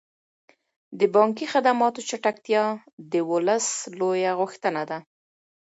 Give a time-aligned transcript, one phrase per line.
[0.99, 2.63] د بانکي خدماتو چټکتیا
[3.11, 3.67] د ولس
[3.99, 4.97] لویه غوښتنه ده.